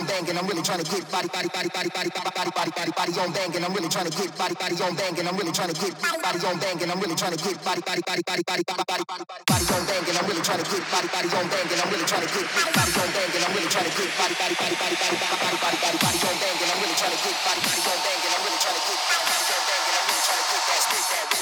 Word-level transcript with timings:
on 0.00 0.06
bang 0.08 0.24
and 0.32 0.38
I'm 0.38 0.46
really 0.48 0.64
trying 0.64 0.80
to 0.80 0.88
get 0.88 1.04
body 1.12 1.28
body 1.28 1.48
body 1.52 1.68
body 1.68 1.90
body 1.92 2.08
body 2.08 2.30
body 2.32 2.50
body 2.56 2.72
body 2.72 2.92
body 2.96 3.12
on 3.20 3.32
bang 3.36 3.52
and 3.52 3.64
I'm 3.64 3.72
really 3.76 3.88
trying 3.92 4.08
to 4.08 4.14
get 4.16 4.32
body 4.38 4.54
body 4.56 4.76
on 4.80 4.96
bang 4.96 5.18
and 5.18 5.28
I'm 5.28 5.36
really 5.36 5.52
trying 5.52 5.68
to 5.68 5.76
get 5.76 5.92
body 6.00 6.40
on 6.40 6.56
bang 6.56 6.78
and 6.80 6.90
I'm 6.90 7.00
really 7.00 7.16
trying 7.16 7.36
to 7.36 7.40
get 7.44 7.56
body 7.60 7.82
body 7.84 8.02
body 8.08 8.22
body 8.24 8.42
body 8.48 8.64
body 8.64 8.84
body 8.88 9.04
body 9.04 9.64
on 9.68 9.82
bang 9.84 10.04
and 10.08 10.16
I'm 10.16 10.24
really 10.24 10.40
trying 10.40 10.62
to 10.62 10.68
get 10.70 10.82
body 10.88 11.08
body 11.12 11.28
on 11.36 11.46
bang 11.52 11.68
and 11.68 11.80
I'm 11.84 11.90
really 11.92 12.08
trying 12.08 12.24
to 12.24 12.30
get 12.32 12.46
body 12.48 12.92
on 12.96 13.08
bang 13.12 13.30
and 13.36 13.44
I'm 13.44 13.52
really 13.52 13.68
trying 13.68 13.88
to 13.88 13.92
get 13.92 14.08
body 14.16 14.34
body 14.40 14.54
body 14.56 14.76
body 14.80 14.96
body 14.96 15.16
body 15.20 15.36
body 15.36 15.58
body 15.60 15.78
body 15.84 15.98
body 16.00 16.18
on 16.24 16.36
bang 16.40 16.56
and 16.64 16.70
I'm 16.70 16.80
really 16.80 16.96
trying 16.96 17.12
to 17.12 17.20
get 17.20 17.36
body 17.44 17.60
body 17.60 17.82
on 17.84 17.98
bang 18.00 18.20
and 18.24 18.32
I'm 18.32 18.42
really 18.48 18.60
trying 18.64 18.78
to 18.80 18.84
get 18.88 19.00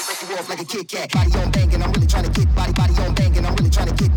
Break 0.09 0.25
you 0.25 0.37
off 0.37 0.49
like 0.49 0.61
a 0.61 0.65
Kit 0.65 0.87
Kat. 0.89 1.11
Body 1.11 1.31
on 1.37 1.51
bang 1.51 1.73
and 1.73 1.83
I'm 1.83 1.91
really 1.93 2.07
trying 2.07 2.25
to 2.25 2.31
get 2.33 2.49
body 2.55 2.73
body 2.73 2.93
on 2.97 3.13
bang 3.13 3.37
and 3.37 3.45
I'm 3.45 3.55
really 3.55 3.69
trying 3.69 3.87
to 3.87 3.93
get 3.93 4.08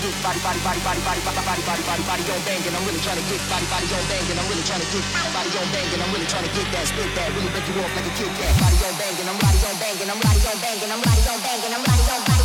get 0.00 0.16
body, 0.24 0.40
body, 0.40 0.60
body, 0.64 0.80
body, 0.80 1.00
body, 1.04 1.20
body, 1.20 1.42
body, 1.44 1.62
body, 1.68 1.82
body, 1.84 2.02
body 2.08 2.24
on 2.32 2.40
bang, 2.48 2.62
and 2.64 2.74
I'm 2.74 2.84
really 2.88 3.02
trying 3.04 3.20
to 3.20 3.26
get 3.28 3.40
body, 3.52 3.66
body 3.68 3.86
on 3.92 4.04
bang, 4.08 4.24
and 4.32 4.38
I'm 4.40 4.48
really 4.48 4.64
trying 4.64 4.80
to 4.80 4.88
get 4.88 5.04
body 5.32 5.50
on 5.60 5.68
bang, 5.72 5.88
and 5.92 6.00
I'm 6.00 6.10
really 6.12 6.28
trying 6.28 6.46
to 6.48 6.52
get 6.56 6.66
that 6.72 6.84
spit 6.88 7.10
that 7.16 7.28
really 7.36 7.52
make 7.52 7.68
you 7.68 7.76
off 7.84 7.92
like 7.92 8.08
a 8.08 8.12
Kit 8.16 8.32
Kat. 8.40 8.52
Body 8.60 8.78
on 8.80 8.94
bang, 8.96 9.16
and 9.20 9.28
I'm 9.28 9.38
body 9.38 9.60
on 9.68 9.76
bang, 9.76 9.96
and 10.00 10.10
I'm 10.10 10.20
body 10.20 10.42
on 10.48 10.58
bang, 10.64 10.78
and 10.80 10.92
I'm 10.92 11.02
body 11.04 11.24
on 11.28 11.38
bang, 11.44 11.60
and 11.68 11.74
I'm 11.76 11.84
body 11.84 12.04
on 12.16 12.20
bang. 12.24 12.39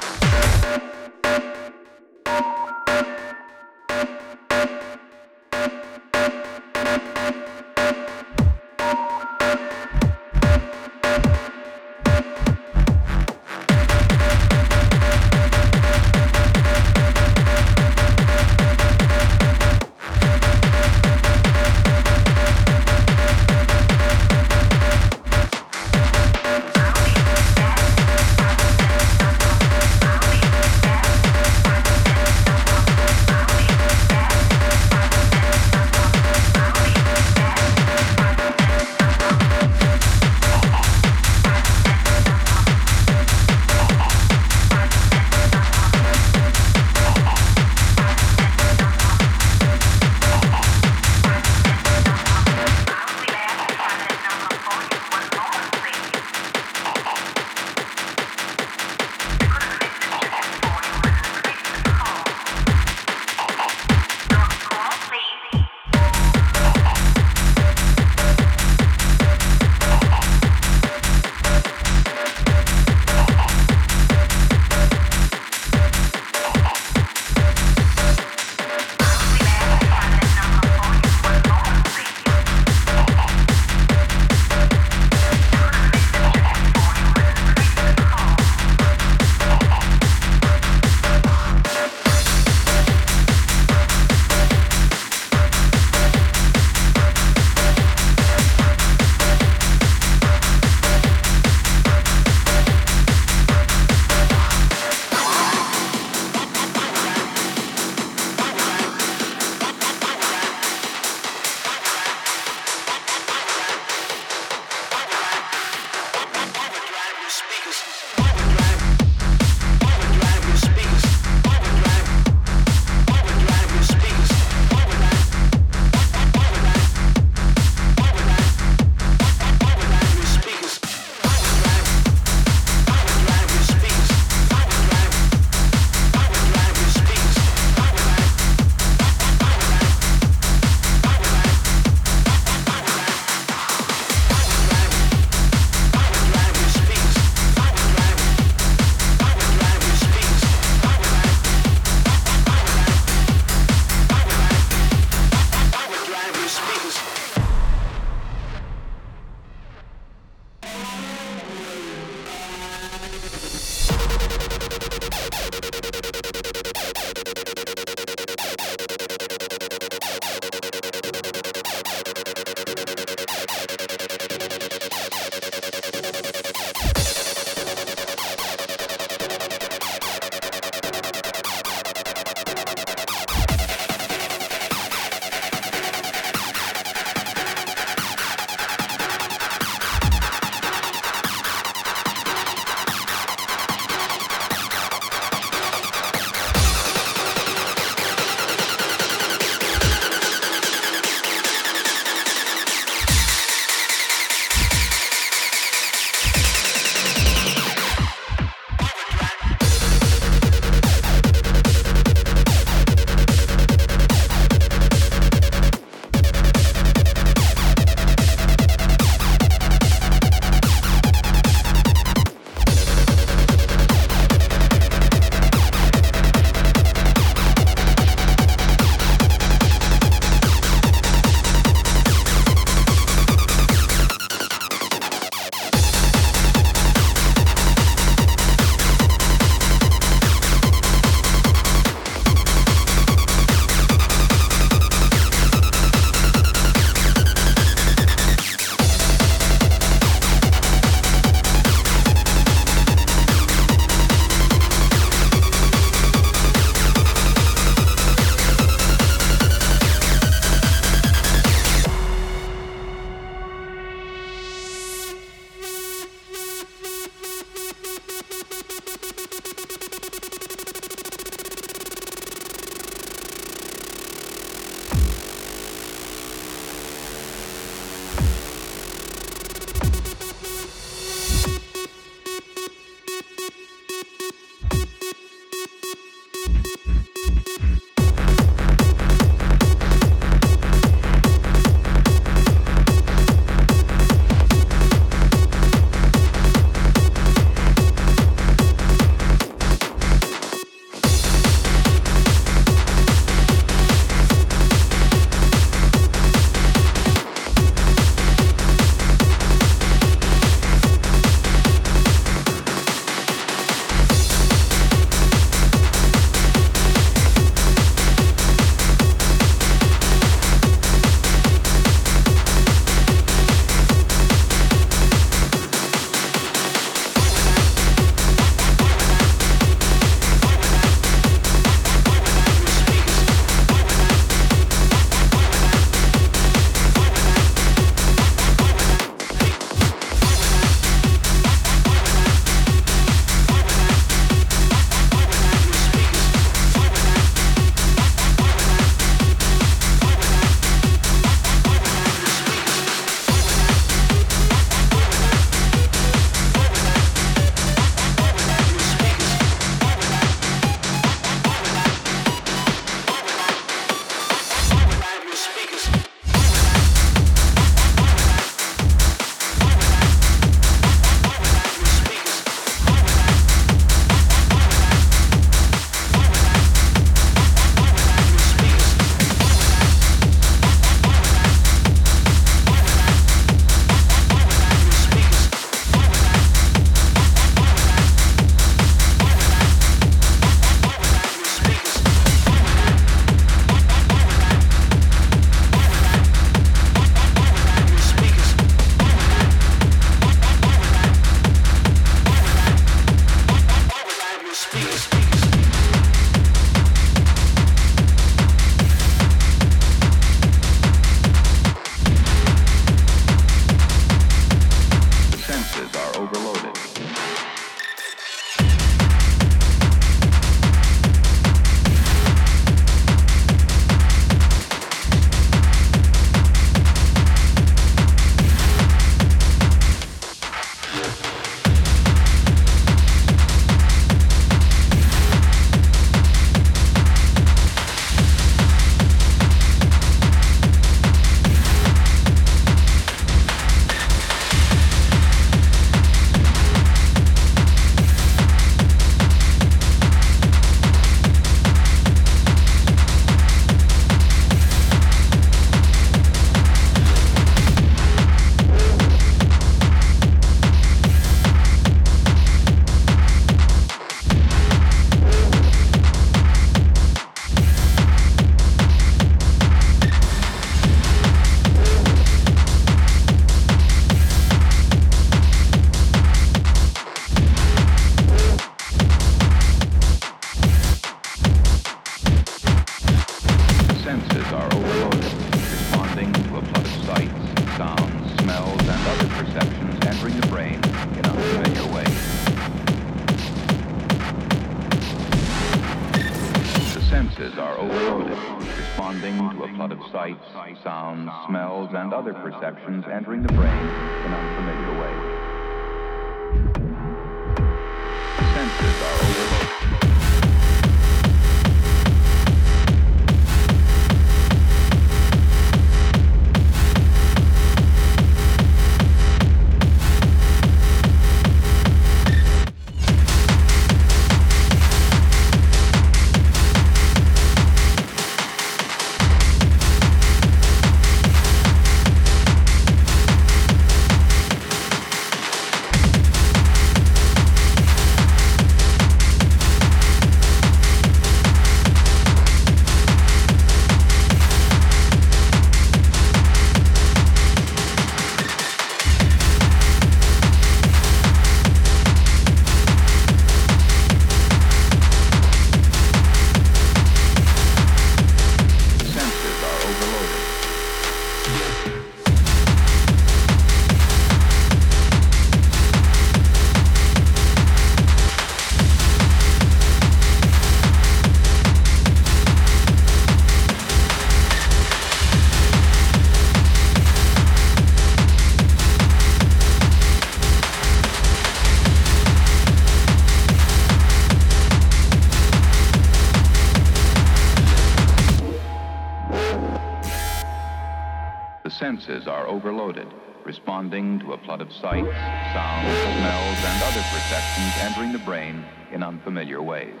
Of 594.70 594.76
sights, 594.76 595.16
sounds, 595.52 595.98
smells, 596.02 596.58
and 596.64 596.82
other 596.82 597.02
perceptions 597.12 597.74
entering 597.80 598.12
the 598.12 598.18
brain 598.20 598.64
in 598.92 599.02
unfamiliar 599.02 599.62
ways. 599.62 600.00